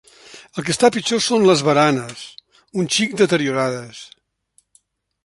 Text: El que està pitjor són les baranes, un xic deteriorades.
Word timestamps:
El 0.59 0.63
que 0.67 0.71
està 0.75 0.89
pitjor 0.95 1.19
són 1.25 1.45
les 1.49 1.61
baranes, 1.67 2.23
un 2.85 2.89
xic 2.97 3.13
deteriorades. 3.21 4.01